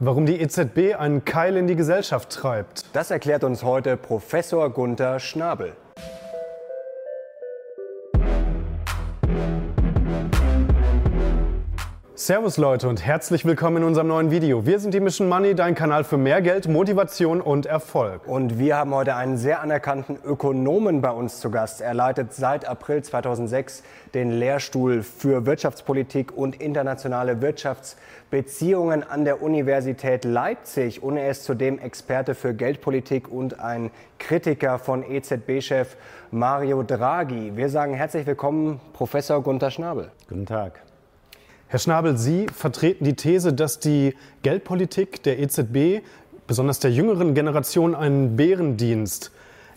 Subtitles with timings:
[0.00, 2.84] Warum die EZB einen Keil in die Gesellschaft treibt.
[2.92, 5.72] Das erklärt uns heute Professor Gunther Schnabel.
[12.28, 14.66] Servus Leute und herzlich willkommen in unserem neuen Video.
[14.66, 18.28] Wir sind die Mission Money, dein Kanal für mehr Geld, Motivation und Erfolg.
[18.28, 21.80] Und wir haben heute einen sehr anerkannten Ökonomen bei uns zu Gast.
[21.80, 23.82] Er leitet seit April 2006
[24.12, 31.02] den Lehrstuhl für Wirtschaftspolitik und internationale Wirtschaftsbeziehungen an der Universität Leipzig.
[31.02, 35.96] Und er ist zudem Experte für Geldpolitik und ein Kritiker von EZB-Chef
[36.30, 37.56] Mario Draghi.
[37.56, 40.10] Wir sagen herzlich willkommen, Professor Gunther Schnabel.
[40.28, 40.87] Guten Tag.
[41.70, 46.02] Herr Schnabel, Sie vertreten die These, dass die Geldpolitik der EZB,
[46.46, 49.32] besonders der jüngeren Generation, einen Bärendienst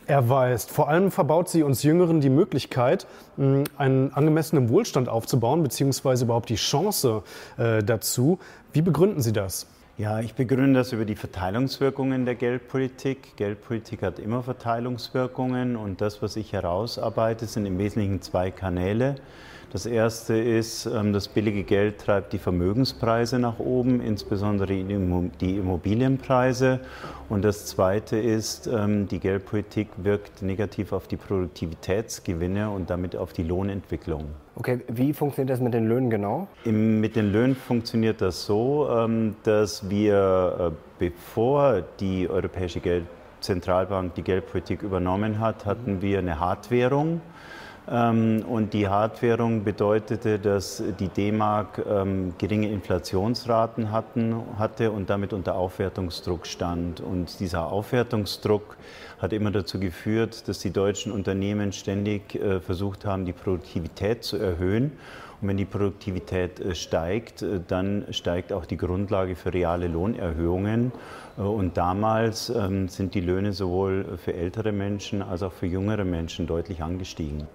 [0.08, 0.72] erweist.
[0.72, 6.56] Vor allem verbaut sie uns Jüngeren die Möglichkeit, einen angemessenen Wohlstand aufzubauen, beziehungsweise überhaupt die
[6.56, 7.24] Chance
[7.58, 8.40] äh, dazu.
[8.72, 9.68] Wie begründen Sie das?
[10.02, 13.36] Ja, ich begründe das über die Verteilungswirkungen der Geldpolitik.
[13.36, 19.18] Geldpolitik hat immer Verteilungswirkungen und das, was ich herausarbeite, sind im Wesentlichen zwei Kanäle.
[19.72, 26.80] Das erste ist, ähm, das billige Geld treibt die Vermögenspreise nach oben, insbesondere die Immobilienpreise.
[27.30, 33.34] Und das zweite ist, ähm, die Geldpolitik wirkt negativ auf die Produktivitätsgewinne und damit auf
[33.34, 34.26] die Lohnentwicklung.
[34.56, 36.48] Okay, wie funktioniert das mit den Löhnen genau?
[36.66, 42.82] mit den Löhnen funktioniert das so, ähm, dass wir, äh, bevor die Europäische
[43.40, 47.22] Zentralbank die Geldpolitik übernommen hat, hatten wir eine Hartwährung.
[47.92, 55.34] Ähm, und die Hartwährung bedeutete, dass die D-Mark ähm, geringe Inflationsraten hatten, hatte und damit
[55.34, 57.02] unter Aufwertungsdruck stand.
[57.02, 58.78] Und dieser Aufwertungsdruck
[59.20, 64.38] hat immer dazu geführt, dass die deutschen Unternehmen ständig äh, versucht haben, die Produktivität zu
[64.38, 64.94] erhöhen.
[65.42, 70.94] Und wenn die Produktivität äh, steigt, äh, dann steigt auch die Grundlage für reale Lohnerhöhungen.
[71.36, 76.48] Und damals ähm, sind die Löhne sowohl für ältere Menschen als auch für jüngere Menschen
[76.48, 77.48] deutlich angestiegen.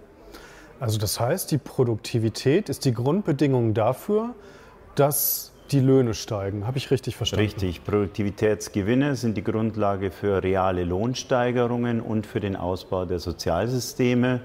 [0.78, 4.34] Also das heißt, die Produktivität ist die Grundbedingung dafür,
[4.94, 6.66] dass die Löhne steigen.
[6.66, 7.44] Habe ich richtig verstanden?
[7.44, 7.84] Richtig.
[7.84, 14.40] Produktivitätsgewinne sind die Grundlage für reale Lohnsteigerungen und für den Ausbau der Sozialsysteme.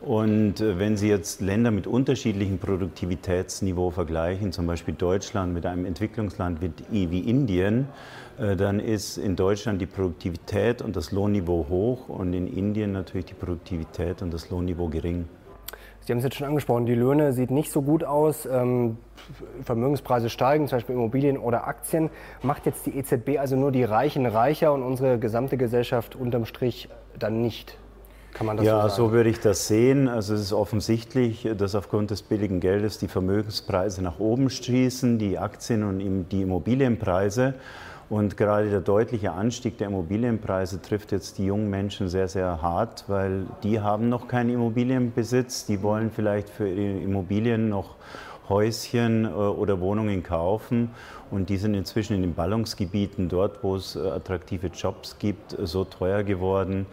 [0.00, 5.86] Und äh, wenn Sie jetzt Länder mit unterschiedlichem Produktivitätsniveau vergleichen, zum Beispiel Deutschland mit einem
[5.86, 7.88] Entwicklungsland wie Indien,
[8.38, 13.26] äh, dann ist in Deutschland die Produktivität und das Lohnniveau hoch und in Indien natürlich
[13.26, 15.26] die Produktivität und das Lohnniveau gering.
[16.04, 18.46] Sie haben es jetzt schon angesprochen, die Löhne sieht nicht so gut aus.
[18.46, 18.98] Ähm,
[19.62, 22.10] Vermögenspreise steigen, zum Beispiel Immobilien oder Aktien.
[22.42, 26.90] Macht jetzt die EZB also nur die Reichen reicher und unsere gesamte Gesellschaft unterm Strich
[27.18, 27.78] dann nicht?
[28.34, 30.08] Kann man das ja, so, so würde ich das sehen.
[30.08, 35.38] Also es ist offensichtlich, dass aufgrund des billigen Geldes die Vermögenspreise nach oben schießen, die
[35.38, 37.54] Aktien und die Immobilienpreise.
[38.10, 43.04] Und gerade der deutliche Anstieg der Immobilienpreise trifft jetzt die jungen Menschen sehr, sehr hart,
[43.08, 45.64] weil die haben noch keinen Immobilienbesitz.
[45.66, 47.96] Die wollen vielleicht für ihre Immobilien noch
[48.48, 50.90] Häuschen äh, oder Wohnungen kaufen.
[51.30, 55.84] Und die sind inzwischen in den Ballungsgebieten, dort wo es äh, attraktive Jobs gibt, so
[55.84, 56.84] teuer geworden,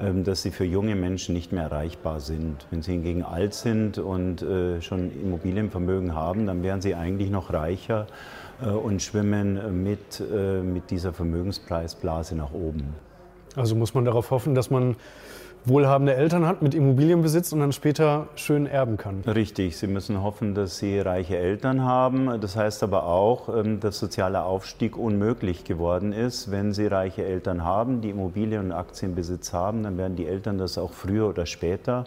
[0.00, 2.66] ähm, dass sie für junge Menschen nicht mehr erreichbar sind.
[2.70, 7.54] Wenn sie hingegen alt sind und äh, schon Immobilienvermögen haben, dann wären sie eigentlich noch
[7.54, 12.94] reicher äh, und schwimmen mit, äh, mit dieser Vermögenspreisblase nach oben.
[13.56, 14.96] Also muss man darauf hoffen, dass man
[15.64, 19.22] wohlhabende Eltern hat mit Immobilienbesitz und dann später schön erben kann.
[19.26, 22.40] Richtig, Sie müssen hoffen, dass Sie reiche Eltern haben.
[22.40, 26.50] Das heißt aber auch, ähm, dass sozialer Aufstieg unmöglich geworden ist.
[26.50, 30.78] Wenn Sie reiche Eltern haben, die Immobilien- und Aktienbesitz haben, dann werden die Eltern das
[30.78, 32.04] auch früher oder später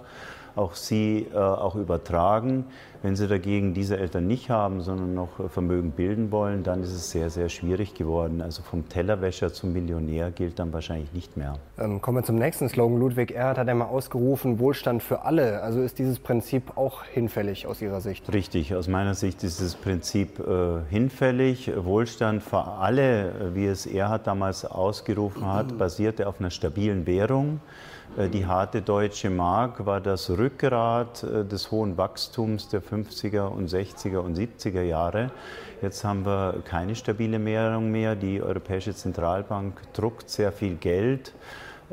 [0.56, 2.66] auch sie äh, auch übertragen.
[3.04, 6.92] Wenn sie dagegen diese Eltern nicht haben, sondern noch äh, Vermögen bilden wollen, dann ist
[6.92, 8.42] es sehr, sehr schwierig geworden.
[8.42, 11.56] Also vom Tellerwäscher zum Millionär gilt dann wahrscheinlich nicht mehr.
[11.80, 13.00] Ähm, kommen wir zum nächsten Slogan.
[13.00, 15.62] Ludwig Erhard hat einmal ausgerufen, Wohlstand für alle.
[15.62, 18.32] Also ist dieses Prinzip auch hinfällig aus Ihrer Sicht?
[18.32, 21.72] Richtig, aus meiner Sicht ist dieses Prinzip äh, hinfällig.
[21.76, 27.62] Wohlstand für alle, wie es Erhard damals ausgerufen hat, basierte auf einer stabilen Währung.
[28.18, 33.70] Äh, die harte deutsche Mark war das Rückgrat äh, des hohen Wachstums der 50er und
[33.70, 35.32] 60er und 70er Jahre.
[35.82, 38.16] Jetzt haben wir keine stabile Währung mehr.
[38.16, 41.34] Die Europäische Zentralbank druckt sehr viel Geld.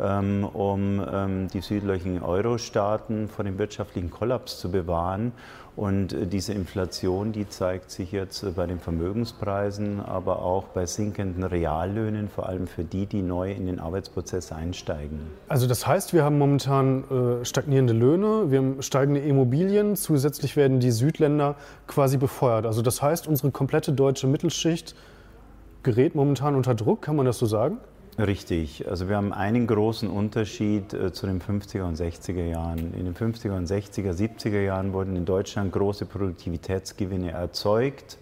[0.01, 5.33] Ähm, um ähm, die südlichen Euro-Staaten vor dem wirtschaftlichen Kollaps zu bewahren.
[5.79, 10.87] Und äh, diese Inflation, die zeigt sich jetzt äh, bei den Vermögenspreisen, aber auch bei
[10.87, 15.21] sinkenden Reallöhnen, vor allem für die, die neu in den Arbeitsprozess einsteigen.
[15.47, 20.81] Also das heißt, wir haben momentan äh, stagnierende Löhne, wir haben steigende Immobilien, zusätzlich werden
[20.81, 21.55] die Südländer
[21.87, 22.67] quasi befeuert.
[22.67, 24.97] Also das heißt, unsere komplette deutsche Mittelschicht
[25.85, 27.79] gerät momentan unter Druck, kann man das so sagen?
[28.19, 28.89] Richtig.
[28.89, 32.93] Also wir haben einen großen Unterschied äh, zu den 50er und 60er Jahren.
[32.95, 38.19] In den 50er und 60er, 70er Jahren wurden in Deutschland große Produktivitätsgewinne erzeugt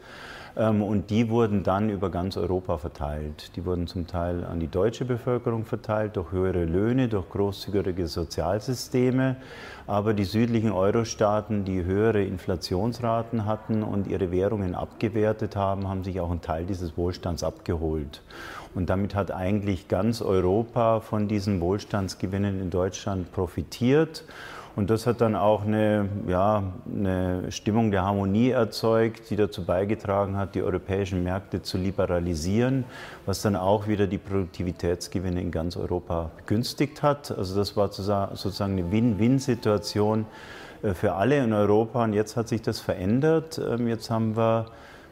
[0.54, 3.56] ähm, und die wurden dann über ganz Europa verteilt.
[3.56, 9.36] Die wurden zum Teil an die deutsche Bevölkerung verteilt durch höhere Löhne, durch großzügige Sozialsysteme.
[9.86, 16.20] Aber die südlichen Euro-Staaten, die höhere Inflationsraten hatten und ihre Währungen abgewertet haben, haben sich
[16.20, 18.20] auch einen Teil dieses Wohlstands abgeholt.
[18.76, 24.24] Und damit hat eigentlich ganz Europa von diesen Wohlstandsgewinnen in Deutschland profitiert.
[24.76, 26.62] Und das hat dann auch eine, ja,
[26.94, 32.84] eine Stimmung der Harmonie erzeugt, die dazu beigetragen hat, die europäischen Märkte zu liberalisieren,
[33.24, 37.30] was dann auch wieder die Produktivitätsgewinne in ganz Europa begünstigt hat.
[37.30, 40.26] Also das war sozusagen eine Win-Win-Situation
[40.82, 42.04] äh, für alle in Europa.
[42.04, 43.58] Und jetzt hat sich das verändert.
[43.58, 44.66] Ähm, jetzt haben wir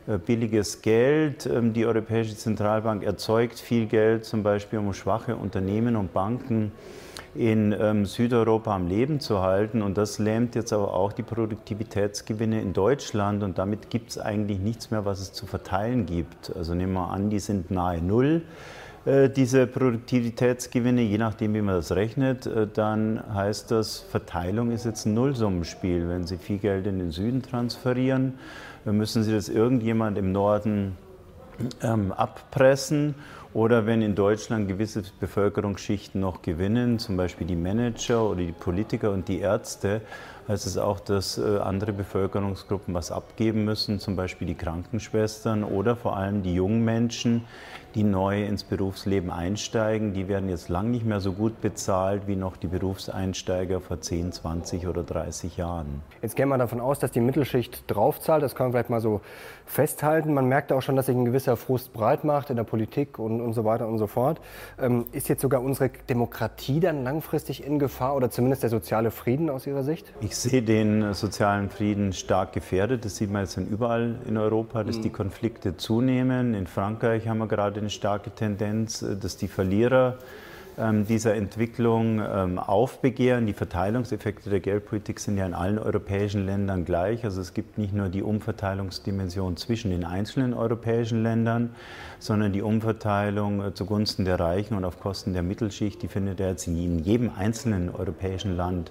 [0.06, 1.46] billiges Geld.
[1.46, 6.72] Ähm, die Europäische Zentralbank erzeugt viel Geld, zum Beispiel um schwache Unternehmen und Banken
[7.34, 9.82] in ähm, Südeuropa am Leben zu halten.
[9.82, 13.42] Und das lähmt jetzt aber auch die Produktivitätsgewinne in Deutschland.
[13.42, 16.54] Und damit gibt es eigentlich nichts mehr, was es zu verteilen gibt.
[16.54, 18.42] Also nehmen wir an, die sind nahe Null
[19.04, 24.86] äh, diese Produktivitätsgewinne, je nachdem, wie man das rechnet, äh, dann heißt das, Verteilung ist
[24.86, 26.08] jetzt ein Nullsummenspiel.
[26.08, 28.34] Wenn Sie viel Geld in den Süden transferieren,
[28.92, 30.96] müssen Sie das irgendjemand im Norden
[31.82, 33.14] ähm, abpressen
[33.52, 39.12] oder wenn in Deutschland gewisse Bevölkerungsschichten noch gewinnen, zum Beispiel die Manager oder die Politiker
[39.12, 40.00] und die Ärzte,
[40.48, 45.94] heißt es auch, dass äh, andere Bevölkerungsgruppen was abgeben müssen, zum Beispiel die Krankenschwestern oder
[45.94, 47.44] vor allem die jungen Menschen,
[47.94, 50.14] die neu ins Berufsleben einsteigen.
[50.14, 54.32] Die werden jetzt lang nicht mehr so gut bezahlt wie noch die Berufseinsteiger vor 10,
[54.32, 56.02] 20 oder 30 Jahren.
[56.20, 58.42] Jetzt gehen wir davon aus, dass die Mittelschicht draufzahlt.
[58.42, 59.20] Das kann man vielleicht mal so
[59.64, 60.34] festhalten.
[60.34, 63.40] Man merkt auch schon, dass sich ein gewisser Frust breit macht in der Politik und,
[63.40, 64.40] und so weiter und so fort.
[64.80, 69.50] Ähm, ist jetzt sogar unsere Demokratie dann langfristig in Gefahr oder zumindest der soziale Frieden
[69.50, 70.12] aus Ihrer Sicht?
[70.20, 73.04] Ich sehe den sozialen Frieden stark gefährdet.
[73.04, 75.02] Das sieht man jetzt überall in Europa, dass mhm.
[75.02, 76.54] die Konflikte zunehmen.
[76.54, 80.16] In Frankreich haben wir gerade eine starke Tendenz, äh, dass die Verlierer
[80.76, 83.46] dieser Entwicklung ähm, aufbegehren.
[83.46, 87.24] Die Verteilungseffekte der Geldpolitik sind ja in allen europäischen Ländern gleich.
[87.24, 91.74] Also es gibt nicht nur die Umverteilungsdimension zwischen den einzelnen europäischen Ländern,
[92.18, 96.48] sondern die Umverteilung äh, zugunsten der Reichen und auf Kosten der Mittelschicht, die findet ja
[96.48, 98.90] jetzt in jedem einzelnen europäischen Land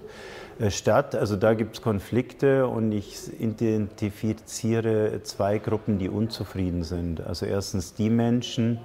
[0.58, 1.14] äh, statt.
[1.14, 7.20] Also da gibt es Konflikte und ich identifiziere zwei Gruppen, die unzufrieden sind.
[7.20, 8.78] Also erstens die Menschen, ähm,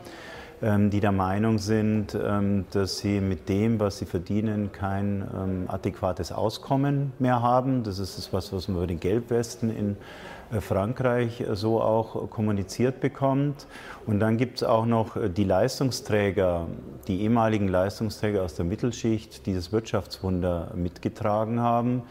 [0.62, 6.34] die der Meinung sind, ähm, dass sie mit dem, was sie verdienen, kein ähm, adäquates
[6.34, 7.84] Auskommen mehr haben.
[7.84, 9.96] Das ist das, was, man über den Gelbwesten in
[10.52, 13.68] äh, Frankreich äh, so auch kommuniziert bekommt.
[14.06, 16.68] Und dann gibt es auch noch äh, die Leistungsträger,
[17.08, 22.04] die ehemaligen Leistungsträger aus der Mittelschicht, die das Wirtschaftswunder mitgetragen haben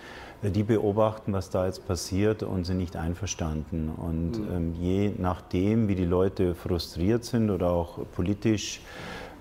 [0.43, 3.91] die beobachten, was da jetzt passiert und sind nicht einverstanden.
[3.91, 4.57] Und mhm.
[4.57, 8.81] ähm, je nachdem, wie die Leute frustriert sind oder auch politisch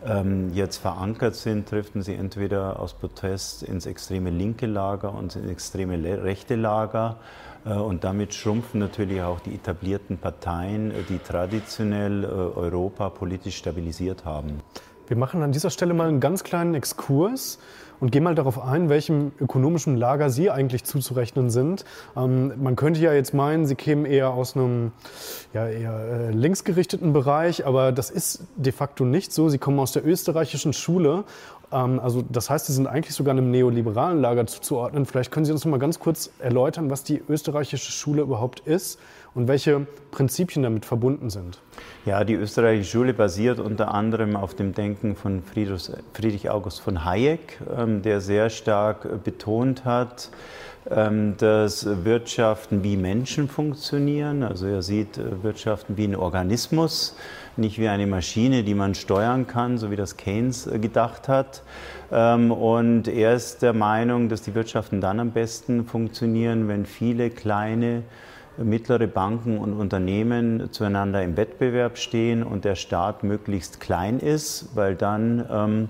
[0.05, 5.49] ähm, jetzt verankert sind, driften sie entweder aus Protest ins extreme linke Lager und ins
[5.49, 7.17] extreme rechte Lager.
[7.65, 14.25] Äh, und damit schrumpfen natürlich auch die etablierten Parteien, die traditionell äh, Europa politisch stabilisiert
[14.25, 14.61] haben.
[15.07, 17.59] Wir machen an dieser Stelle mal einen ganz kleinen Exkurs
[17.99, 21.85] und gehen mal darauf ein, welchem ökonomischen Lager Sie eigentlich zuzurechnen sind.
[22.15, 24.91] Ähm, man könnte ja jetzt meinen, Sie kämen eher aus einem
[25.53, 29.49] ja, eher äh, linksgerichteten Bereich, aber das ist de facto nicht so.
[29.49, 31.23] Sie kommen aus der österreichischen Schule.
[31.71, 35.05] Ähm, also das heißt, Sie sind eigentlich sogar einem neoliberalen Lager zuzuordnen.
[35.05, 38.99] Vielleicht können Sie uns noch mal ganz kurz erläutern, was die österreichische Schule überhaupt ist
[39.33, 41.59] und welche Prinzipien damit verbunden sind.
[42.05, 47.59] Ja, die österreichische Schule basiert unter anderem auf dem Denken von Friedrich August von Hayek,
[47.77, 50.31] ähm, der sehr stark betont hat,
[50.89, 54.43] ähm, dass Wirtschaften wie Menschen funktionieren.
[54.43, 57.15] Also er sieht äh, Wirtschaften wie ein Organismus,
[57.57, 61.63] nicht wie eine Maschine, die man steuern kann, so wie das Keynes äh, gedacht hat.
[62.11, 67.29] Ähm, und er ist der Meinung, dass die Wirtschaften dann am besten funktionieren, wenn viele
[67.29, 68.03] kleine
[68.57, 74.95] mittlere Banken und Unternehmen zueinander im Wettbewerb stehen und der Staat möglichst klein ist, weil
[74.95, 75.89] dann ähm,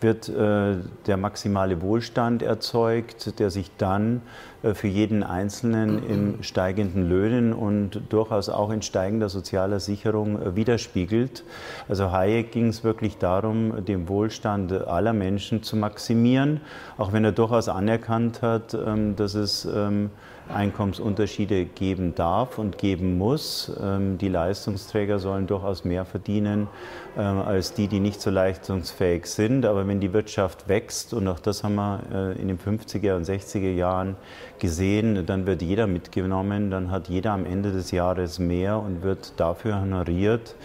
[0.00, 7.08] wird äh, der maximale Wohlstand erzeugt, der sich dann äh, für jeden Einzelnen in steigenden
[7.08, 11.44] Löhnen und durchaus auch in steigender sozialer Sicherung äh, widerspiegelt.
[11.88, 16.60] Also Hayek ging es wirklich darum, den Wohlstand aller Menschen zu maximieren,
[16.96, 20.10] auch wenn er durchaus anerkannt hat, ähm, dass es ähm,
[20.52, 23.70] Einkommensunterschiede geben darf und geben muss.
[23.82, 26.68] Ähm, die Leistungsträger sollen durchaus mehr verdienen
[27.16, 29.66] ähm, als die, die nicht so leistungsfähig sind.
[29.66, 33.26] Aber wenn die Wirtschaft wächst, und auch das haben wir äh, in den 50er und
[33.26, 34.16] 60er Jahren
[34.58, 39.34] gesehen, dann wird jeder mitgenommen, dann hat jeder am Ende des Jahres mehr und wird
[39.36, 40.56] dafür honoriert,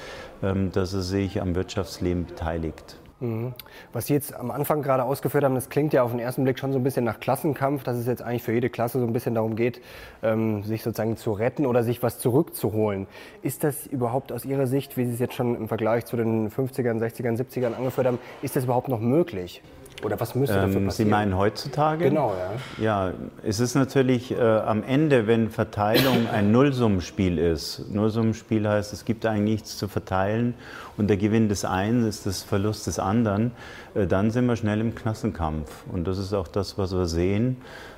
[0.42, 2.98] ähm, dass er sich am Wirtschaftsleben beteiligt.
[3.24, 3.54] Mhm.
[3.94, 6.60] Was Sie jetzt am Anfang gerade ausgeführt haben, das klingt ja auf den ersten Blick
[6.60, 9.14] schon so ein bisschen nach Klassenkampf, dass es jetzt eigentlich für jede Klasse so ein
[9.14, 9.82] bisschen darum geht,
[10.22, 13.08] ähm, sich sozusagen zu retten oder sich was zurückzuholen.
[13.42, 16.52] Ist das überhaupt aus Ihrer Sicht, wie Sie es jetzt schon im Vergleich zu den
[16.52, 19.64] 50ern, 60ern, 70ern angeführt haben, ist das überhaupt noch möglich?
[20.04, 21.08] Oder was müsste dafür ähm, passieren?
[21.08, 22.06] Sie meinen heutzutage?
[22.10, 22.34] Genau,
[22.80, 22.84] ja.
[22.84, 23.14] Ja,
[23.44, 27.86] es ist natürlich äh, am Ende, wenn Verteilung ein Nullsummenspiel ist.
[27.90, 30.56] Nullsummenspiel heißt, es gibt eigentlich nichts zu verteilen
[30.98, 33.52] und der Gewinn des einen ist das Verlust des anderen,
[33.96, 35.72] äh, dann sind wir schnell im Klassenkampf.
[35.92, 37.58] Und das ist auch das, was wir sehen.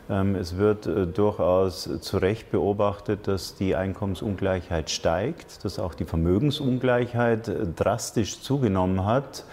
[0.10, 6.06] Ähm, es wird äh, durchaus zu Recht beobachtet, dass die Einkommensungleichheit steigt, dass auch die
[6.06, 9.44] Vermögensungleichheit äh, drastisch zugenommen hat.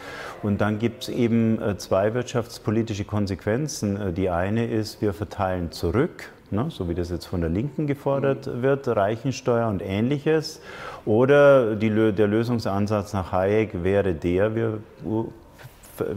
[0.42, 4.12] Und dann gibt es eben zwei wirtschaftspolitische Konsequenzen.
[4.14, 8.62] Die eine ist, wir verteilen zurück, ne, so wie das jetzt von der Linken gefordert
[8.62, 10.60] wird, Reichensteuer und ähnliches.
[11.04, 14.78] Oder die, der Lösungsansatz nach Hayek wäre der, wir,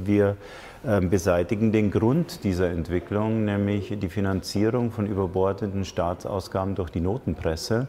[0.04, 0.38] wir
[0.88, 7.88] ähm, beseitigen den Grund dieser Entwicklung, nämlich die Finanzierung von überbordenden Staatsausgaben durch die Notenpresse.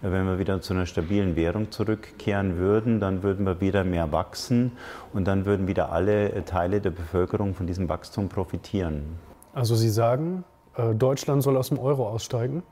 [0.00, 4.72] Wenn wir wieder zu einer stabilen Währung zurückkehren würden, dann würden wir wieder mehr wachsen
[5.12, 9.18] und dann würden wieder alle Teile der Bevölkerung von diesem Wachstum profitieren.
[9.52, 10.55] Also Sie sagen, äh,
[10.94, 12.62] Deutschland soll aus dem Euro aussteigen?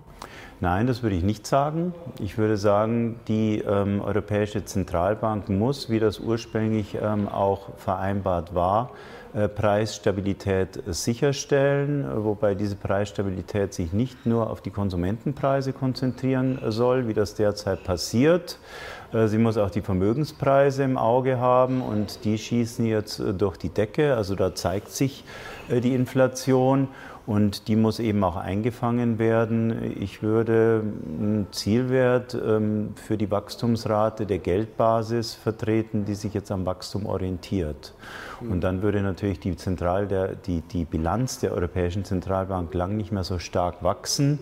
[0.60, 1.92] Nein, das würde ich nicht sagen.
[2.20, 8.90] Ich würde sagen, die ähm, Europäische Zentralbank muss, wie das ursprünglich ähm, auch vereinbart war,
[9.34, 17.14] äh, Preisstabilität sicherstellen, wobei diese Preisstabilität sich nicht nur auf die Konsumentenpreise konzentrieren soll, wie
[17.14, 18.60] das derzeit passiert.
[19.12, 23.56] Äh, sie muss auch die Vermögenspreise im Auge haben und die schießen jetzt äh, durch
[23.56, 24.14] die Decke.
[24.14, 25.24] Also da zeigt sich
[25.68, 26.88] die Inflation
[27.26, 29.96] und die muss eben auch eingefangen werden.
[29.98, 36.66] Ich würde einen Zielwert ähm, für die Wachstumsrate der Geldbasis vertreten, die sich jetzt am
[36.66, 37.94] Wachstum orientiert.
[38.40, 43.10] Und dann würde natürlich die, Zentral der, die, die Bilanz der Europäischen Zentralbank lang nicht
[43.10, 44.38] mehr so stark wachsen.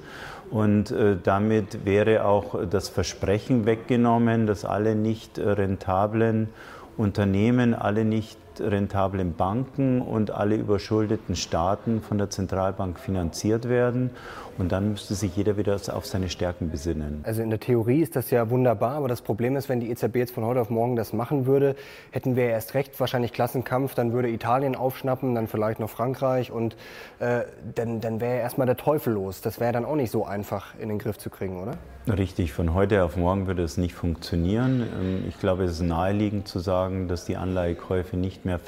[0.50, 6.48] Und äh, damit wäre auch das Versprechen weggenommen, dass alle nicht rentablen
[6.96, 14.10] Unternehmen, alle nicht rentablen Banken und alle überschuldeten Staaten von der Zentralbank finanziert werden.
[14.58, 17.20] Und dann müsste sich jeder wieder auf seine Stärken besinnen.
[17.24, 20.16] Also in der Theorie ist das ja wunderbar, aber das Problem ist, wenn die EZB
[20.16, 21.76] jetzt von heute auf morgen das machen würde,
[22.10, 26.76] hätten wir erst recht wahrscheinlich Klassenkampf, dann würde Italien aufschnappen, dann vielleicht noch Frankreich und
[27.18, 27.42] äh,
[27.74, 29.40] dann, dann wäre erstmal der Teufel los.
[29.40, 31.78] Das wäre dann auch nicht so einfach in den Griff zu kriegen, oder?
[32.08, 34.82] Richtig, von heute auf morgen würde es nicht funktionieren.
[35.00, 38.58] Ähm, ich glaube, es ist naheliegend zu sagen, dass die Anleihekäufe nicht mehr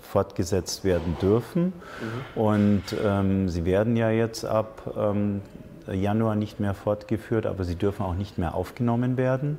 [0.00, 1.64] fortgesetzt werden dürfen.
[1.64, 2.40] Mhm.
[2.40, 5.13] Und ähm, sie werden ja jetzt ab ähm,
[5.90, 9.58] Januar nicht mehr fortgeführt, aber sie dürfen auch nicht mehr aufgenommen werden.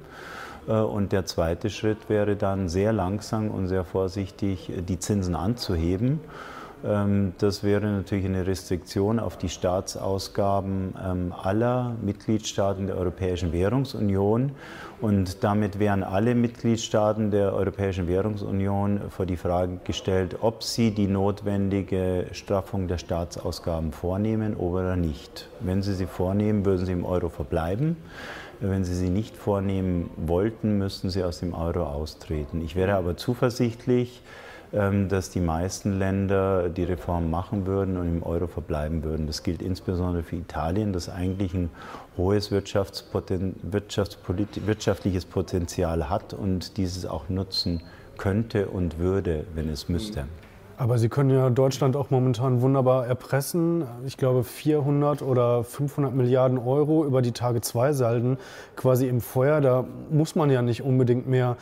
[0.68, 6.20] Äh, und der zweite Schritt wäre dann sehr langsam und sehr vorsichtig die Zinsen anzuheben.
[6.86, 14.52] Ähm, das wäre natürlich eine Restriktion auf die Staatsausgaben ähm, aller Mitgliedstaaten der Europäischen Währungsunion.
[15.02, 21.08] Und damit wären alle Mitgliedstaaten der Europäischen Währungsunion vor die Frage gestellt, ob sie die
[21.08, 25.50] notwendige Straffung der Staatsausgaben vornehmen oder nicht.
[25.60, 27.98] Wenn sie sie vornehmen, würden sie im Euro verbleiben.
[28.62, 32.62] Wenn Sie sie nicht vornehmen wollten, müssten Sie aus dem Euro austreten.
[32.62, 34.22] Ich wäre aber zuversichtlich,
[35.08, 39.26] dass die meisten Länder die Reform machen würden und im Euro verbleiben würden.
[39.26, 41.70] Das gilt insbesondere für Italien, das eigentlich ein
[42.18, 47.84] hohes Wirtschaftspoten wirtschaftliches Potenzial hat und dieses auch nutzen
[48.18, 50.26] könnte und würde, wenn es müsste.
[50.78, 53.86] Aber Sie können ja Deutschland auch momentan wunderbar erpressen.
[54.06, 58.38] Ich glaube 400 oder 500 Milliarden Euro über die Tage 2 Salden
[58.76, 59.62] quasi im Feuer.
[59.62, 61.56] Da muss man ja nicht unbedingt mehr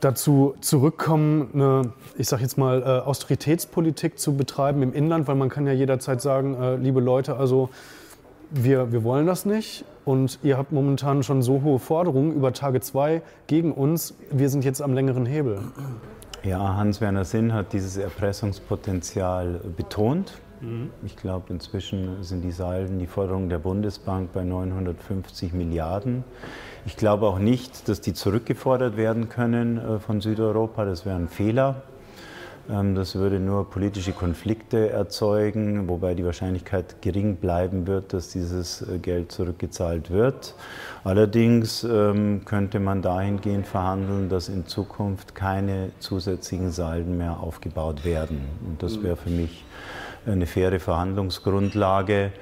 [0.00, 5.48] dazu zurückkommen, eine, ich sage jetzt mal, äh, Austeritätspolitik zu betreiben im Inland, weil man
[5.48, 7.70] kann ja jederzeit sagen, äh, liebe Leute, also
[8.50, 12.80] wir, wir wollen das nicht und ihr habt momentan schon so hohe Forderungen über Tage
[12.80, 15.60] zwei gegen uns, wir sind jetzt am längeren Hebel.
[16.42, 20.90] Ja, Hans-Werner Sinn hat dieses Erpressungspotenzial betont Mhm.
[21.04, 26.24] Ich glaube, inzwischen sind die Salden, die Forderungen der Bundesbank bei 950 Milliarden.
[26.86, 30.84] Ich glaube auch nicht, dass die zurückgefordert werden können äh, von Südeuropa.
[30.84, 31.82] Das wäre ein Fehler.
[32.70, 38.82] Ähm, das würde nur politische Konflikte erzeugen, wobei die Wahrscheinlichkeit gering bleiben wird, dass dieses
[38.82, 40.54] äh, Geld zurückgezahlt wird.
[41.04, 48.40] Allerdings ähm, könnte man dahingehend verhandeln, dass in Zukunft keine zusätzlichen Salden mehr aufgebaut werden.
[48.66, 49.64] Und das wäre für mich
[50.26, 52.32] eine faire Verhandlungsgrundlage.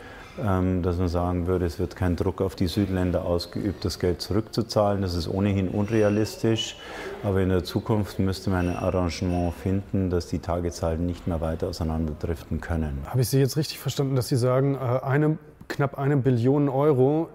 [0.41, 4.21] Ähm, dass man sagen würde, es wird kein Druck auf die Südländer ausgeübt, das Geld
[4.21, 5.03] zurückzuzahlen.
[5.03, 6.77] Das ist ohnehin unrealistisch.
[7.25, 11.67] Aber in der Zukunft müsste man ein Arrangement finden, dass die Tagezahlen nicht mehr weiter
[11.67, 12.99] auseinanderdriften können.
[13.07, 17.29] Habe ich Sie jetzt richtig verstanden, dass Sie sagen, äh, eine, knapp eine Billion Euro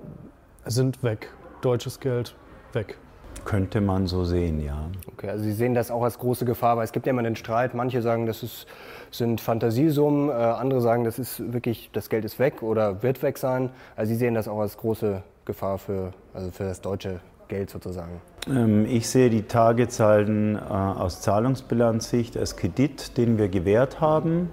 [0.65, 1.29] sind weg,
[1.61, 2.35] deutsches Geld
[2.71, 2.97] weg?
[3.45, 4.89] Könnte man so sehen, ja.
[5.11, 7.35] Okay, also Sie sehen das auch als große Gefahr, weil es gibt ja immer den
[7.35, 7.73] Streit.
[7.73, 8.67] Manche sagen, das ist,
[9.11, 13.37] sind Fantasiesummen, äh, andere sagen, das ist wirklich, das Geld ist weg oder wird weg
[13.37, 13.69] sein.
[13.95, 18.21] Also Sie sehen das auch als große Gefahr für, also für das deutsche Geld sozusagen.
[18.47, 24.49] Ähm, ich sehe die Tagezahlen äh, aus Zahlungsbilanzsicht als Kredit, den wir gewährt haben ähm,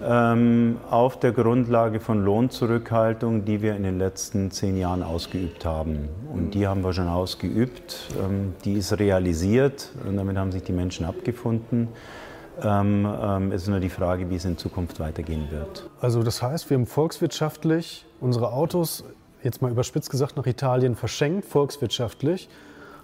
[0.00, 6.08] auf der Grundlage von Lohnzurückhaltung, die wir in den letzten zehn Jahren ausgeübt haben.
[6.32, 8.08] Und die haben wir schon ausgeübt.
[8.22, 11.88] Ähm, die ist realisiert und damit haben sich die Menschen abgefunden.
[12.62, 15.88] Ähm, ähm, es ist nur die Frage, wie es in Zukunft weitergehen wird.
[16.00, 19.04] Also das heißt, wir haben volkswirtschaftlich unsere Autos,
[19.42, 22.48] jetzt mal überspitzt gesagt, nach Italien verschenkt, volkswirtschaftlich,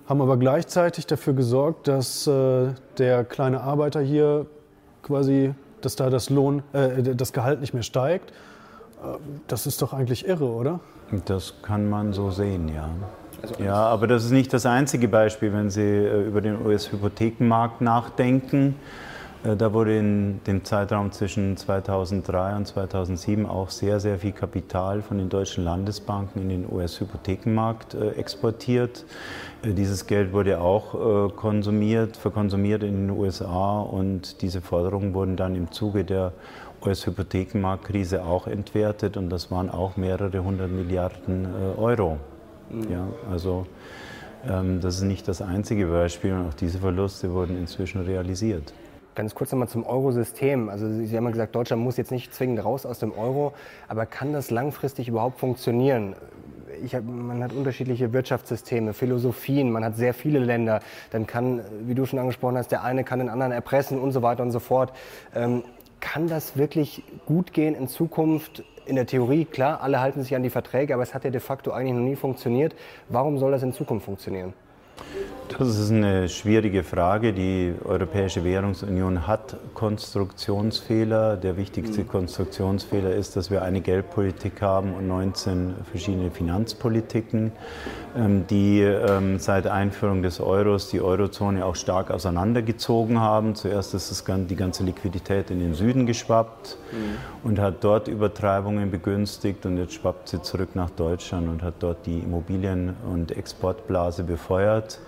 [0.06, 4.46] haben aber gleichzeitig dafür gesorgt, dass äh, der kleine Arbeiter hier
[5.02, 8.30] quasi dass da das, Lohn, äh, das Gehalt nicht mehr steigt.
[8.30, 9.16] Äh,
[9.48, 10.80] das ist doch eigentlich irre, oder?
[11.26, 12.88] Das kann man so sehen, ja.
[13.42, 17.80] Also ja, aber das ist nicht das einzige Beispiel, wenn Sie äh, über den US-Hypothekenmarkt
[17.80, 18.76] nachdenken.
[19.44, 25.02] Äh, da wurde in dem Zeitraum zwischen 2003 und 2007 auch sehr, sehr viel Kapital
[25.02, 29.04] von den deutschen Landesbanken in den US-Hypothekenmarkt äh, exportiert.
[29.62, 35.54] Äh, dieses Geld wurde auch konsumiert, verkonsumiert in den USA und diese Forderungen wurden dann
[35.54, 36.32] im Zuge der
[36.84, 41.46] US-Hypothekenmarktkrise auch entwertet und das waren auch mehrere hundert Milliarden
[41.76, 42.18] Euro.
[42.70, 42.90] Mhm.
[42.90, 43.66] Ja, also
[44.46, 48.72] ähm, das ist nicht das einzige Beispiel und auch diese Verluste wurden inzwischen realisiert.
[49.14, 50.68] Ganz kurz nochmal zum Eurosystem.
[50.68, 53.52] Also Sie haben ja gesagt, Deutschland muss jetzt nicht zwingend raus aus dem Euro,
[53.86, 56.16] aber kann das langfristig überhaupt funktionieren?
[56.92, 60.80] Hab, man hat unterschiedliche Wirtschaftssysteme, Philosophien, man hat sehr viele Länder.
[61.12, 64.22] Dann kann, wie du schon angesprochen hast, der eine kann den anderen erpressen und so
[64.22, 64.92] weiter und so fort.
[65.34, 65.62] Ähm,
[66.00, 68.64] kann das wirklich gut gehen in Zukunft?
[68.86, 71.40] In der Theorie, klar, alle halten sich an die Verträge, aber es hat ja de
[71.40, 72.74] facto eigentlich noch nie funktioniert.
[73.08, 74.52] Warum soll das in Zukunft funktionieren?
[75.48, 77.32] Das ist eine schwierige Frage.
[77.32, 81.36] Die Europäische Währungsunion hat Konstruktionsfehler.
[81.36, 82.08] Der wichtigste mhm.
[82.08, 87.52] Konstruktionsfehler ist, dass wir eine Geldpolitik haben und 19 verschiedene Finanzpolitiken,
[88.16, 93.54] ähm, die ähm, seit Einführung des Euros die Eurozone auch stark auseinandergezogen haben.
[93.54, 97.48] Zuerst ist die ganze Liquidität in den Süden geschwappt mhm.
[97.48, 102.06] und hat dort Übertreibungen begünstigt und jetzt schwappt sie zurück nach Deutschland und hat dort
[102.06, 104.98] die Immobilien- und Exportblase befeuert.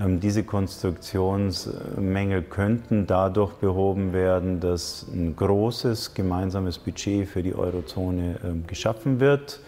[0.00, 8.36] Ähm, diese Konstruktionsmängel könnten dadurch behoben werden, dass ein großes gemeinsames Budget für die Eurozone
[8.44, 9.60] ähm, geschaffen wird.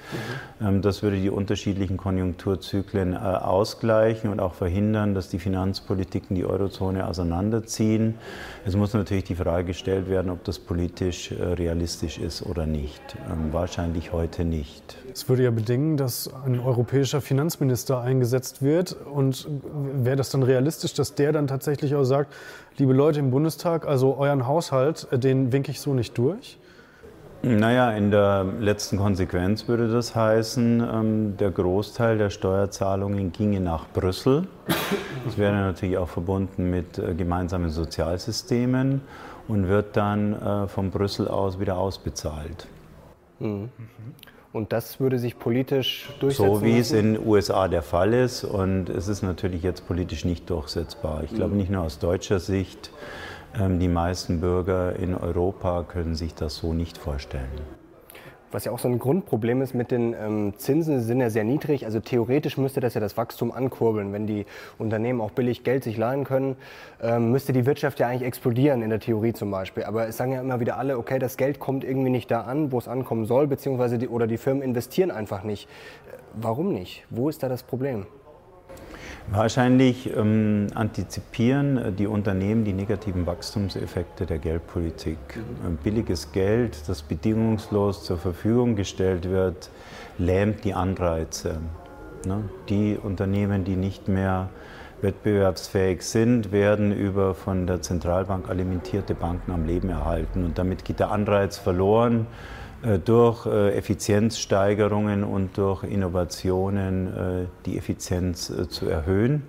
[0.61, 0.67] Mhm.
[0.67, 6.45] Ähm, das würde die unterschiedlichen Konjunkturzyklen äh, ausgleichen und auch verhindern, dass die Finanzpolitiken die
[6.45, 8.15] Eurozone auseinanderziehen.
[8.65, 13.01] Es muss natürlich die Frage gestellt werden, ob das politisch äh, realistisch ist oder nicht.
[13.51, 14.97] Wahrscheinlich heute nicht.
[15.15, 18.97] Es würde ja bedingen, dass ein europäischer Finanzminister eingesetzt wird.
[19.15, 19.47] Und
[20.03, 22.35] wäre das dann realistisch, dass der dann tatsächlich auch sagt,
[22.79, 26.59] liebe Leute im Bundestag, also euren Haushalt, äh, den winke ich so nicht durch?
[27.43, 33.87] Naja, in der letzten Konsequenz würde das heißen, ähm, der Großteil der Steuerzahlungen ginge nach
[33.93, 34.49] Brüssel.
[35.25, 39.03] Das wäre natürlich auch verbunden mit äh, gemeinsamen Sozialsystemen
[39.47, 42.67] und wird dann äh, von Brüssel aus wieder ausbezahlt.
[43.39, 43.69] Mhm.
[44.55, 46.55] Und das würde sich politisch durchsetzen?
[46.55, 48.45] So wie es in den USA der Fall ist.
[48.45, 51.25] Und es ist natürlich jetzt politisch nicht durchsetzbar.
[51.25, 51.57] Ich glaube, mhm.
[51.57, 52.93] nicht nur aus deutscher Sicht.
[53.61, 57.51] Ähm, die meisten Bürger in Europa können sich das so nicht vorstellen.
[58.55, 61.87] Was ja auch so ein Grundproblem ist mit den ähm, Zinsen, sind ja sehr niedrig.
[61.87, 64.13] Also theoretisch müsste das ja das Wachstum ankurbeln.
[64.13, 64.47] Wenn die
[64.79, 66.55] Unternehmen auch billig Geld sich leihen können,
[67.03, 69.83] ähm, müsste die Wirtschaft ja eigentlich explodieren, in der Theorie zum Beispiel.
[69.83, 72.71] Aber es sagen ja immer wieder alle, okay, das Geld kommt irgendwie nicht da an,
[72.71, 75.69] wo es ankommen soll, beziehungsweise die, oder die Firmen investieren einfach nicht.
[76.07, 77.05] Äh, warum nicht?
[77.11, 78.07] Wo ist da das Problem?
[79.31, 85.19] Wahrscheinlich ähm, antizipieren die Unternehmen die negativen Wachstumseffekte der Geldpolitik.
[85.37, 85.77] Mhm.
[85.83, 89.71] Billiges Geld, das bedingungslos zur Verfügung gestellt wird,
[90.19, 91.59] lähmt die Anreize.
[92.27, 92.45] Ne?
[92.69, 94.51] Die Unternehmen, die nicht mehr
[95.01, 100.45] wettbewerbsfähig sind, werden über von der Zentralbank alimentierte Banken am Leben erhalten.
[100.45, 102.64] Und damit geht der Anreiz verloren, äh,
[103.05, 109.45] durch äh, Effizienzsteigerungen und durch Innovationen äh, die Effizienz zu erhöhen.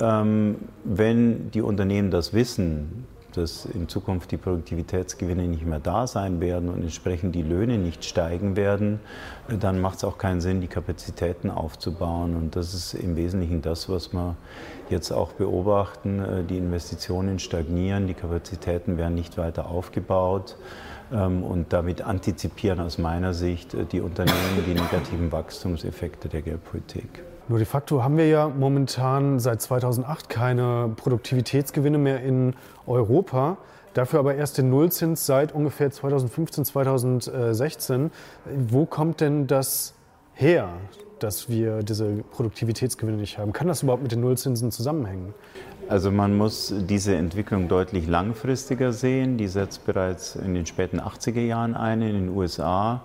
[0.00, 6.40] Ähm, wenn die Unternehmen das wissen, dass in Zukunft die Produktivitätsgewinne nicht mehr da sein
[6.40, 9.00] werden und entsprechend die Löhne nicht steigen werden,
[9.48, 12.36] dann macht es auch keinen Sinn, die Kapazitäten aufzubauen.
[12.36, 14.36] Und das ist im Wesentlichen das, was wir
[14.88, 16.46] jetzt auch beobachten.
[16.48, 20.56] Die Investitionen stagnieren, die Kapazitäten werden nicht weiter aufgebaut.
[21.12, 27.22] Ähm, und damit antizipieren aus meiner Sicht die Unternehmen die negativen Wachstumseffekte der Geldpolitik.
[27.46, 32.54] Nur de facto haben wir ja momentan seit 2008 keine Produktivitätsgewinne mehr in
[32.86, 33.58] Europa.
[33.92, 38.10] Dafür aber erst den Nullzins seit ungefähr 2015, 2016.
[38.68, 39.94] Wo kommt denn das
[40.32, 40.70] her,
[41.18, 43.52] dass wir diese Produktivitätsgewinne nicht haben?
[43.52, 45.34] Kann das überhaupt mit den Nullzinsen zusammenhängen?
[45.88, 49.36] Also man muss diese Entwicklung deutlich langfristiger sehen.
[49.36, 53.02] Die setzt bereits in den späten 80er Jahren ein in den USA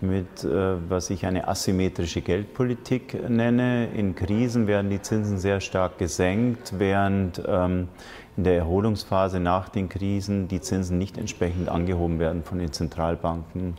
[0.00, 3.88] mit, äh, was ich eine asymmetrische Geldpolitik nenne.
[3.94, 7.88] In Krisen werden die Zinsen sehr stark gesenkt, während ähm,
[8.36, 13.76] in der Erholungsphase nach den Krisen die Zinsen nicht entsprechend angehoben werden von den Zentralbanken.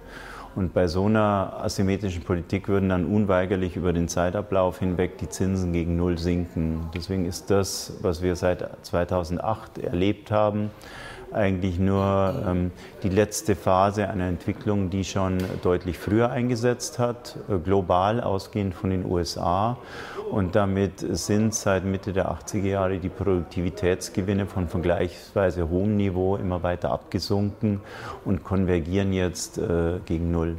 [0.55, 5.73] Und bei so einer asymmetrischen Politik würden dann unweigerlich über den Zeitablauf hinweg die Zinsen
[5.73, 6.89] gegen Null sinken.
[6.93, 10.69] Deswegen ist das, was wir seit 2008 erlebt haben,
[11.33, 12.71] eigentlich nur ähm,
[13.03, 18.89] die letzte Phase einer Entwicklung, die schon deutlich früher eingesetzt hat, äh, global ausgehend von
[18.89, 19.77] den USA.
[20.31, 26.63] Und damit sind seit Mitte der 80er Jahre die Produktivitätsgewinne von vergleichsweise hohem Niveau immer
[26.63, 27.81] weiter abgesunken
[28.25, 30.57] und konvergieren jetzt äh, gegen Null.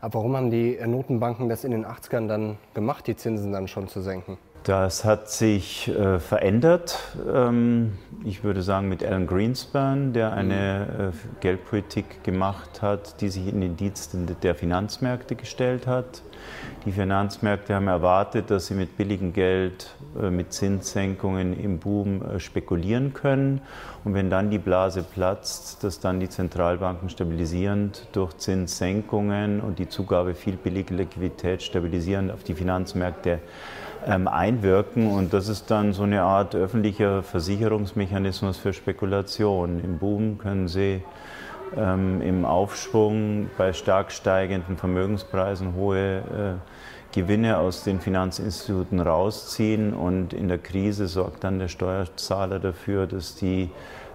[0.00, 3.88] Aber warum haben die Notenbanken das in den 80ern dann gemacht, die Zinsen dann schon
[3.88, 4.38] zu senken?
[4.66, 6.98] Das hat sich äh, verändert.
[7.32, 7.92] Ähm,
[8.24, 13.60] ich würde sagen mit Alan Greenspan, der eine äh, Geldpolitik gemacht hat, die sich in
[13.60, 16.22] den Dienst der Finanzmärkte gestellt hat.
[16.84, 22.40] Die Finanzmärkte haben erwartet, dass sie mit billigem Geld, äh, mit Zinssenkungen im Boom äh,
[22.40, 23.60] spekulieren können.
[24.02, 29.88] Und wenn dann die Blase platzt, dass dann die Zentralbanken stabilisierend durch Zinssenkungen und die
[29.88, 33.38] Zugabe viel billiger Liquidität stabilisierend auf die Finanzmärkte
[34.06, 35.10] ähm, einwirken.
[35.10, 39.80] Und das ist dann so eine Art öffentlicher Versicherungsmechanismus für Spekulation.
[39.82, 41.02] Im Boom können Sie
[41.76, 50.34] ähm, im Aufschwung bei stark steigenden Vermögenspreisen hohe äh, Gewinne aus den Finanzinstituten rausziehen und
[50.34, 53.70] in der Krise sorgt dann der Steuerzahler dafür, dass die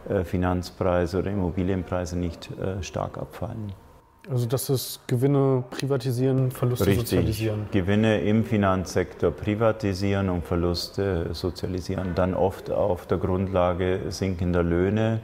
[0.07, 3.73] äh, Finanzpreise oder Immobilienpreise nicht äh, stark abfallen.
[4.29, 7.09] Also das ist Gewinne privatisieren, Verluste Richtig.
[7.09, 7.67] sozialisieren.
[7.71, 12.13] Gewinne im Finanzsektor privatisieren und Verluste sozialisieren.
[12.13, 15.21] Dann oft auf der Grundlage sinkender Löhne.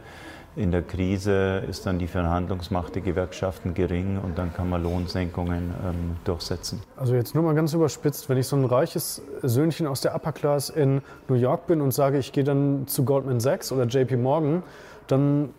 [0.56, 5.72] In der Krise ist dann die Verhandlungsmacht der Gewerkschaften gering und dann kann man Lohnsenkungen
[5.86, 6.82] ähm, durchsetzen.
[6.96, 10.32] Also jetzt nur mal ganz überspitzt, wenn ich so ein reiches Söhnchen aus der Upper
[10.32, 14.18] Class in New York bin und sage, ich gehe dann zu Goldman Sachs oder JP
[14.18, 14.64] Morgan,
[15.06, 15.50] dann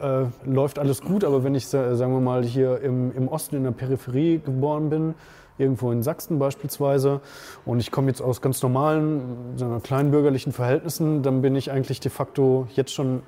[0.00, 3.64] äh, läuft alles gut, aber wenn ich, sagen wir mal, hier im, im Osten in
[3.64, 5.14] der Peripherie geboren bin,
[5.58, 7.20] irgendwo in Sachsen beispielsweise,
[7.64, 12.00] und ich komme jetzt aus ganz normalen, sagen wir, kleinbürgerlichen Verhältnissen, dann bin ich eigentlich
[12.00, 13.22] de facto jetzt schon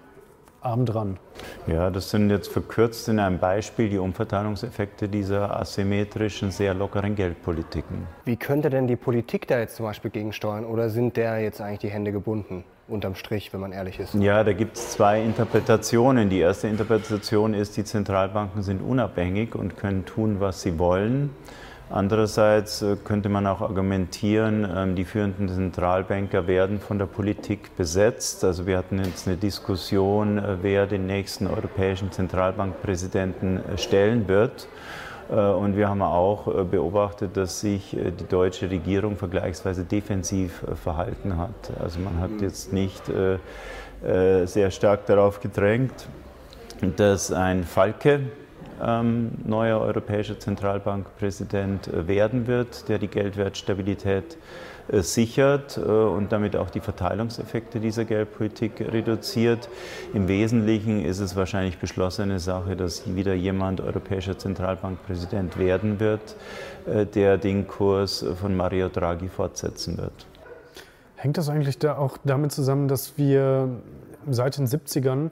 [0.61, 1.19] arm dran.
[1.66, 8.07] Ja, das sind jetzt verkürzt in einem Beispiel die Umverteilungseffekte dieser asymmetrischen, sehr lockeren Geldpolitiken.
[8.25, 11.79] Wie könnte denn die Politik da jetzt zum Beispiel gegensteuern oder sind der jetzt eigentlich
[11.81, 12.64] die Hände gebunden?
[12.88, 14.14] Unterm Strich, wenn man ehrlich ist?
[14.14, 16.31] Ja, da gibt es zwei Interpretationen.
[16.31, 21.31] Die erste Interpretation ist, die Zentralbanken sind unabhängig und können tun, was sie wollen.
[21.88, 28.42] Andererseits äh, könnte man auch argumentieren, ähm, die führenden Zentralbanker werden von der Politik besetzt.
[28.42, 34.66] Also wir hatten jetzt eine Diskussion, äh, wer den nächsten europäischen Zentralbankpräsidenten äh, stellen wird.
[35.29, 41.73] Und wir haben auch beobachtet, dass sich die deutsche Regierung vergleichsweise defensiv verhalten hat.
[41.81, 46.09] Also man hat jetzt nicht sehr stark darauf gedrängt,
[46.97, 48.21] dass ein Falke
[48.83, 54.37] ähm, neuer europäischer Zentralbankpräsident äh, werden wird, der die Geldwertstabilität äh,
[54.88, 59.68] sichert äh, und damit auch die Verteilungseffekte dieser Geldpolitik reduziert.
[60.14, 66.37] Im Wesentlichen ist es wahrscheinlich beschlossene Sache, dass wieder jemand europäischer Zentralbankpräsident werden wird,
[66.87, 70.27] äh, der den Kurs von Mario Draghi fortsetzen wird.
[71.16, 73.68] Hängt das eigentlich da auch damit zusammen, dass wir
[74.29, 75.31] seit den 70ern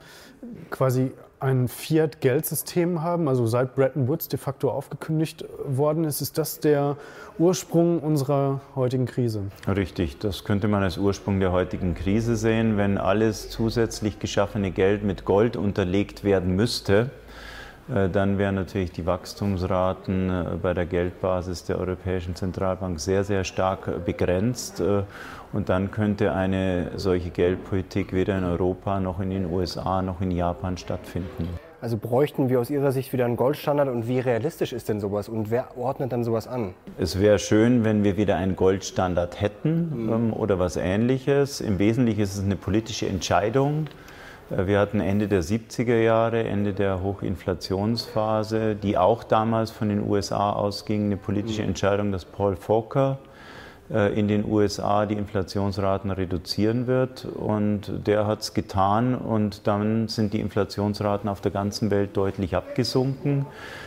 [0.71, 1.12] quasi
[1.45, 6.23] ein Fiat-Geldsystem haben, also seit Bretton Woods de facto aufgekündigt worden ist.
[6.23, 6.97] Ist das der
[7.39, 9.43] Ursprung unserer heutigen Krise?
[9.69, 12.79] Richtig, das könnte man als Ursprung der heutigen Krise sehen.
[12.79, 17.11] Wenn alles zusätzlich geschaffene Geld mit Gold unterlegt werden müsste,
[17.88, 24.05] dann wären natürlich die Wachstumsraten äh, bei der Geldbasis der Europäischen Zentralbank sehr, sehr stark
[24.07, 24.81] begrenzt.
[24.81, 25.03] Äh,
[25.53, 30.31] und dann könnte eine solche Geldpolitik weder in Europa noch in den USA noch in
[30.31, 31.49] Japan stattfinden.
[31.81, 35.29] Also bräuchten wir aus Ihrer Sicht wieder einen Goldstandard und wie realistisch ist denn sowas
[35.29, 36.73] und wer ordnet dann sowas an?
[36.99, 40.12] Es wäre schön, wenn wir wieder einen Goldstandard hätten mhm.
[40.12, 41.61] ähm, oder was ähnliches.
[41.61, 43.88] Im Wesentlichen ist es eine politische Entscheidung.
[44.51, 50.09] Äh, wir hatten Ende der 70er Jahre, Ende der Hochinflationsphase, die auch damals von den
[50.09, 51.69] USA ausging, eine politische mhm.
[51.69, 53.19] Entscheidung, dass Paul Volcker
[53.90, 57.27] in den USA die Inflationsraten reduzieren wird.
[57.27, 62.57] Und der hat es getan und dann sind die Inflationsraten auf der ganzen Welt deutlich
[62.57, 63.47] abgesunken.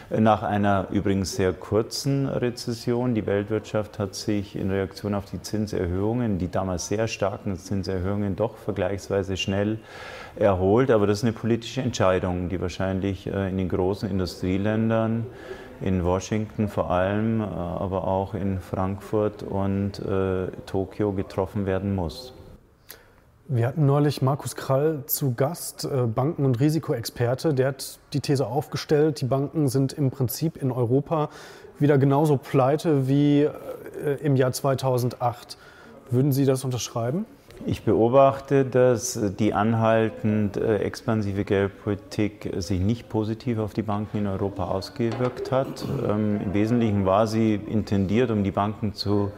[0.09, 3.15] Äh, nach einer übrigens sehr kurzen Rezession.
[3.15, 8.57] Die Weltwirtschaft hat sich in Reaktion auf die Zinserhöhungen, die damals sehr starken Zinserhöhungen, doch
[8.57, 9.79] vergleichsweise schnell
[10.35, 10.91] erholt.
[10.91, 15.25] Aber das ist eine politische Entscheidung, die wahrscheinlich äh, in den großen Industrieländern
[15.81, 22.33] in Washington vor allem, äh, aber auch in Frankfurt und äh, Tokio getroffen werden muss.
[23.49, 27.53] Wir hatten neulich Markus Krall zu Gast, äh, Banken- und Risikoexperte.
[27.53, 31.29] Der hat die These aufgestellt, die Banken sind im Prinzip in Europa
[31.79, 33.51] wieder genauso pleite wie äh,
[34.21, 35.57] im Jahr 2008.
[36.09, 37.25] Würden Sie das unterschreiben?
[37.65, 44.27] Ich beobachte, dass die anhaltend äh, expansive Geldpolitik sich nicht positiv auf die Banken in
[44.27, 45.83] Europa ausgewirkt hat.
[46.07, 49.31] Ähm, Im Wesentlichen war sie intendiert, um die Banken zu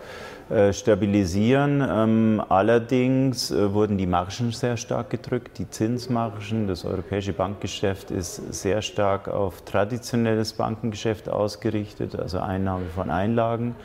[0.50, 1.86] äh, stabilisieren.
[1.88, 6.68] Ähm, allerdings äh, wurden die Margen sehr stark gedrückt, die Zinsmargen.
[6.68, 13.76] Das europäische Bankgeschäft ist sehr stark auf traditionelles Bankengeschäft ausgerichtet, also Einnahme von Einlagen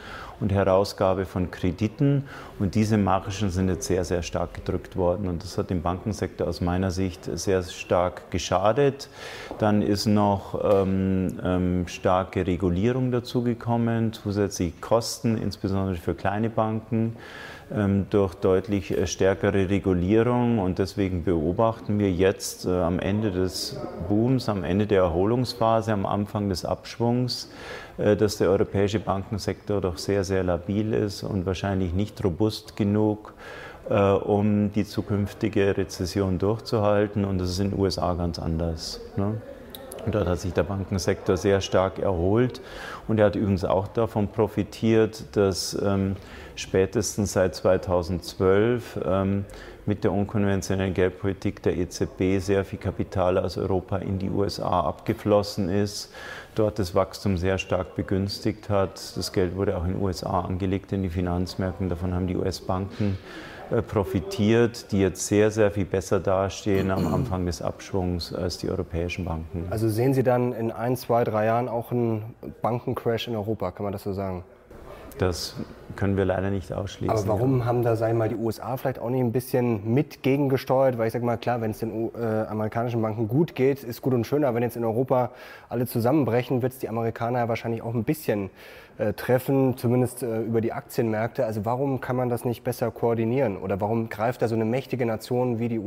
[0.41, 2.25] und Herausgabe von Krediten.
[2.59, 5.29] Und diese Margen sind jetzt sehr, sehr stark gedrückt worden.
[5.29, 9.09] Und das hat dem Bankensektor aus meiner Sicht sehr stark geschadet.
[9.59, 17.17] Dann ist noch ähm, ähm, starke Regulierung dazugekommen, zusätzliche Kosten, insbesondere für kleine Banken
[18.11, 20.61] durch deutlich äh, stärkere Regulierung.
[20.61, 23.77] Und deswegen beobachten wir jetzt äh, am Ende des
[24.09, 27.51] Booms, am Ende der Erholungsphase, am Anfang des Abschwungs,
[27.99, 33.35] äh, dass der europäische Bankensektor doch sehr, sehr labil ist und wahrscheinlich nicht robust genug,
[33.87, 37.27] um die zukünftige Rezession durchzuhalten.
[37.27, 38.99] Und das ist in den USA ganz anders.
[39.17, 39.43] Ne?
[40.07, 42.63] Dort hat sich der Bankensektor sehr stark erholt
[43.09, 46.17] und er hat übrigens auch davon profitiert, dass ähm,
[46.57, 49.45] spätestens seit 2012 ähm,
[49.87, 55.69] mit der unkonventionellen Geldpolitik der EZB sehr viel Kapital aus Europa in die USA abgeflossen
[55.69, 56.11] ist,
[56.55, 59.17] dort das Wachstum sehr stark begünstigt hat.
[59.17, 63.19] Das Geld wurde auch in den USA angelegt in die Finanzmärkte, davon haben die US-Banken
[63.71, 68.71] äh, profitiert, die jetzt sehr, sehr viel besser dastehen am Anfang des Abschwungs als die
[68.71, 69.67] europäischen Banken.
[69.71, 73.85] Also sehen Sie dann in ein, zwei, drei Jahren auch einen Bankencrash in Europa, kann
[73.85, 74.45] man das so sagen?
[75.19, 75.55] Das
[75.97, 77.17] können wir leider nicht ausschließen.
[77.17, 77.65] Aber warum ja.
[77.67, 80.99] haben da, sagen mal, die USA vielleicht auch nicht ein bisschen mit gegengesteuert?
[80.99, 84.15] Weil ich sage mal, klar, wenn es den äh, amerikanischen Banken gut geht, ist gut
[84.15, 85.31] und schön, aber wenn jetzt in Europa
[85.69, 88.51] alle zusammenbrechen, wird es die Amerikaner ja wahrscheinlich auch ein bisschen
[89.13, 91.45] treffen, zumindest äh, über die Aktienmärkte.
[91.45, 93.57] Also warum kann man das nicht besser koordinieren?
[93.57, 95.81] Oder warum greift da so eine mächtige Nation wie die, äh,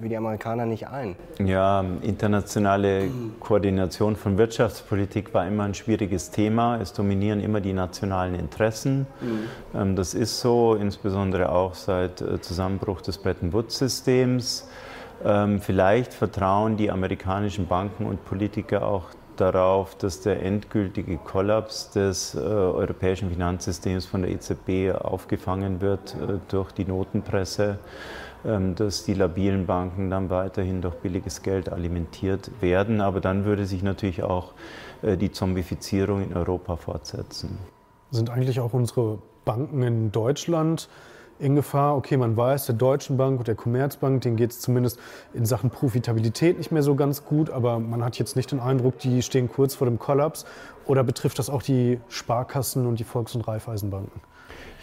[0.00, 1.16] wie die Amerikaner nicht ein?
[1.38, 3.08] Ja, internationale
[3.40, 6.78] Koordination von Wirtschaftspolitik war immer ein schwieriges Thema.
[6.80, 9.06] Es dominieren immer die nationalen Interessen.
[9.20, 9.80] Mhm.
[9.80, 14.68] Ähm, das ist so, insbesondere auch seit Zusammenbruch des Bretton Woods-Systems.
[15.24, 19.04] Ähm, vielleicht vertrauen die amerikanischen Banken und Politiker auch
[19.40, 26.38] darauf, dass der endgültige Kollaps des äh, europäischen Finanzsystems von der EZB aufgefangen wird äh,
[26.48, 27.78] durch die Notenpresse,
[28.44, 33.00] ähm, dass die labilen Banken dann weiterhin durch billiges Geld alimentiert werden.
[33.00, 34.52] Aber dann würde sich natürlich auch
[35.02, 37.58] äh, die Zombifizierung in Europa fortsetzen.
[38.10, 40.88] Sind eigentlich auch unsere Banken in Deutschland
[41.40, 41.96] in Gefahr.
[41.96, 44.98] Okay, man weiß, der Deutschen Bank und der Commerzbank, denen geht es zumindest
[45.32, 48.98] in Sachen Profitabilität nicht mehr so ganz gut, aber man hat jetzt nicht den Eindruck,
[48.98, 50.44] die stehen kurz vor dem Kollaps.
[50.86, 54.20] Oder betrifft das auch die Sparkassen und die Volks- und Raiffeisenbanken?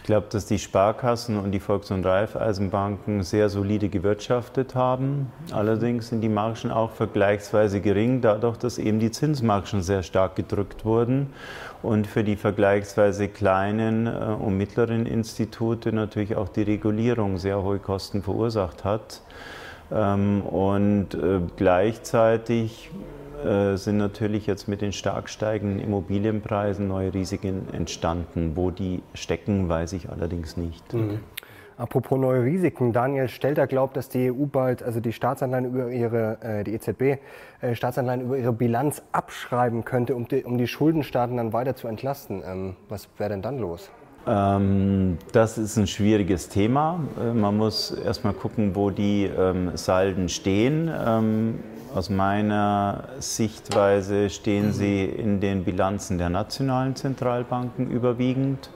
[0.07, 5.31] Glaube, dass die Sparkassen und die Volks- und Raiffeisenbanken sehr solide gewirtschaftet haben.
[5.51, 10.85] Allerdings sind die Margen auch vergleichsweise gering, dadurch, dass eben die Zinsmargen sehr stark gedrückt
[10.85, 11.33] wurden
[11.83, 17.79] und für die vergleichsweise kleinen äh, und mittleren Institute natürlich auch die Regulierung sehr hohe
[17.79, 19.21] Kosten verursacht hat.
[19.91, 22.89] Ähm, und äh, gleichzeitig
[23.77, 28.53] sind natürlich jetzt mit den stark steigenden Immobilienpreisen neue Risiken entstanden.
[28.55, 30.93] Wo die stecken, weiß ich allerdings nicht.
[30.93, 31.19] Mhm.
[31.77, 36.39] Apropos neue Risiken, Daniel Stelter glaubt, dass die EU bald, also die Staatsanleihen über ihre,
[36.41, 37.19] äh, die EZB,
[37.61, 41.87] äh, Staatsanleihen über ihre Bilanz abschreiben könnte, um die, um die Schuldenstaaten dann weiter zu
[41.87, 42.41] entlasten.
[42.43, 43.91] Ähm, was wäre denn dann los?
[44.25, 46.99] Ähm, das ist ein schwieriges Thema.
[47.21, 50.89] Äh, man muss erstmal gucken, wo die ähm, Salden stehen.
[51.97, 58.69] Aus meiner Sichtweise stehen sie in den Bilanzen der nationalen Zentralbanken überwiegend.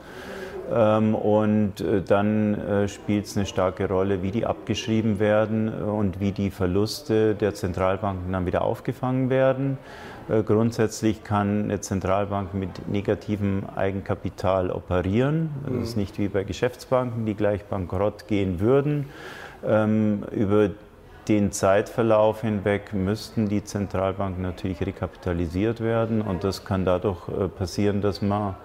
[0.74, 5.84] Ähm, und äh, dann äh, spielt es eine starke Rolle, wie die abgeschrieben werden äh,
[5.84, 9.78] und wie die Verluste der Zentralbanken dann wieder aufgefangen werden.
[10.46, 15.50] Grundsätzlich kann eine Zentralbank mit negativem Eigenkapital operieren.
[15.66, 16.02] Das ist mhm.
[16.02, 19.08] nicht wie bei Geschäftsbanken, die gleich bankrott gehen würden.
[19.64, 20.70] Ähm, über
[21.32, 28.02] den Zeitverlauf hinweg müssten die Zentralbanken natürlich rekapitalisiert werden und das kann dadurch äh, passieren,
[28.02, 28.56] dass man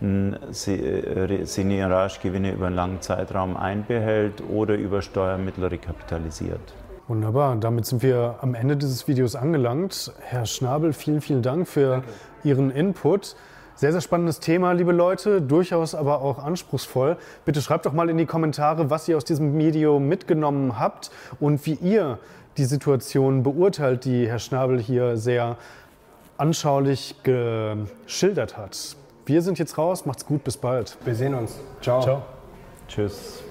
[0.00, 6.74] Senioragewinne äh, über einen langen Zeitraum einbehält oder über Steuermittel rekapitalisiert.
[7.06, 10.12] Wunderbar, damit sind wir am Ende dieses Videos angelangt.
[10.20, 12.08] Herr Schnabel, vielen, vielen Dank für Danke.
[12.42, 13.36] Ihren Input.
[13.80, 17.16] Sehr, sehr spannendes Thema, liebe Leute, durchaus aber auch anspruchsvoll.
[17.46, 21.64] Bitte schreibt doch mal in die Kommentare, was ihr aus diesem Video mitgenommen habt und
[21.64, 22.18] wie ihr
[22.58, 25.56] die Situation beurteilt, die Herr Schnabel hier sehr
[26.36, 28.96] anschaulich geschildert hat.
[29.24, 30.98] Wir sind jetzt raus, macht's gut, bis bald.
[31.06, 31.58] Wir sehen uns.
[31.80, 32.02] Ciao.
[32.02, 32.22] Ciao.
[32.86, 33.42] Tschüss.